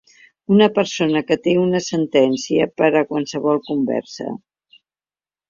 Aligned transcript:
Una 0.53 0.67
persona 0.77 1.21
que 1.27 1.37
té 1.47 1.53
una 1.63 1.81
sentència 1.89 2.67
per 2.83 2.89
a 3.03 3.05
qualsevol 3.11 3.61
conversa. 3.69 4.35